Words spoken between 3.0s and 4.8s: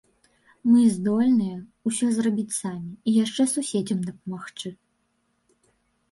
і яшчэ суседзям дапамагчы.